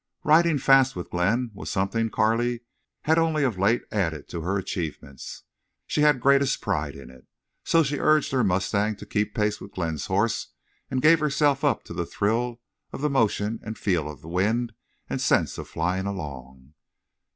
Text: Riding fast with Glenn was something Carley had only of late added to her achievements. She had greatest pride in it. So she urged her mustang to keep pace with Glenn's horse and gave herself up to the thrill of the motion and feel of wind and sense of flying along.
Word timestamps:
Riding 0.23 0.57
fast 0.57 0.95
with 0.95 1.11
Glenn 1.11 1.51
was 1.53 1.69
something 1.69 2.09
Carley 2.09 2.61
had 3.03 3.19
only 3.19 3.43
of 3.43 3.59
late 3.59 3.83
added 3.91 4.27
to 4.29 4.41
her 4.41 4.57
achievements. 4.57 5.43
She 5.85 6.01
had 6.01 6.19
greatest 6.19 6.59
pride 6.59 6.95
in 6.95 7.11
it. 7.11 7.27
So 7.65 7.83
she 7.83 7.99
urged 7.99 8.31
her 8.31 8.43
mustang 8.43 8.95
to 8.95 9.05
keep 9.05 9.35
pace 9.35 9.61
with 9.61 9.73
Glenn's 9.73 10.07
horse 10.07 10.53
and 10.89 11.03
gave 11.03 11.19
herself 11.19 11.63
up 11.63 11.83
to 11.83 11.93
the 11.93 12.07
thrill 12.07 12.61
of 12.91 13.01
the 13.01 13.11
motion 13.11 13.59
and 13.61 13.77
feel 13.77 14.09
of 14.09 14.23
wind 14.23 14.73
and 15.07 15.21
sense 15.21 15.59
of 15.59 15.67
flying 15.67 16.07
along. 16.07 16.73